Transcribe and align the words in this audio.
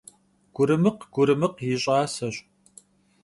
Gurımıkh 0.55 1.03
gurımıkh 1.15 1.59
yi 1.67 1.75
ş'aseş. 1.83 2.35